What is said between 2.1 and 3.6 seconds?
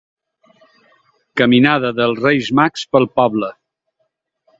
Reis Mags pel poble.